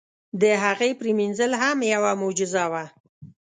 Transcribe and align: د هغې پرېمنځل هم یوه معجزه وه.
د 0.41 0.43
هغې 0.63 0.89
پرېمنځل 0.99 1.51
هم 1.61 1.77
یوه 1.93 2.11
معجزه 2.21 2.65
وه. 2.71 2.85